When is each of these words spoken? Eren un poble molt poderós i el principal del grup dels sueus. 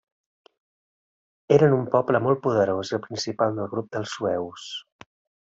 Eren 1.57 1.75
un 1.75 1.83
poble 1.97 2.21
molt 2.29 2.41
poderós 2.47 2.91
i 2.93 2.97
el 2.99 3.03
principal 3.05 3.61
del 3.61 3.71
grup 3.75 3.93
dels 3.99 4.17
sueus. 4.19 4.67